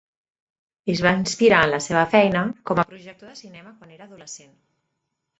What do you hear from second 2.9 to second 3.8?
projector de cinema